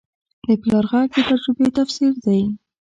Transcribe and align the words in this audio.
د 0.45 0.47
پلار 0.61 0.85
غږ 0.91 1.07
د 1.15 1.17
تجربې 1.29 1.67
تفسیر 1.77 2.13
دی 2.25 2.41